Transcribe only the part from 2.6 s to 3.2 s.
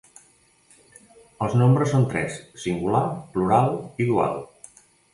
singular,